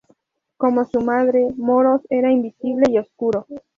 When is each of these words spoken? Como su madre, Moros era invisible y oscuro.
Como 0.57 0.83
su 0.85 0.99
madre, 1.01 1.49
Moros 1.57 2.01
era 2.09 2.31
invisible 2.31 2.85
y 2.91 2.97
oscuro. 2.97 3.45